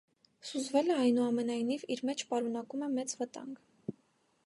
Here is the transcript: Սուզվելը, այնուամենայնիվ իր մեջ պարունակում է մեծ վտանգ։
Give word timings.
Սուզվելը, 0.51 0.95
այնուամենայնիվ 1.01 1.85
իր 1.97 2.03
մեջ 2.11 2.25
պարունակում 2.33 2.89
է 2.89 2.91
մեծ 2.99 3.19
վտանգ։ 3.23 3.97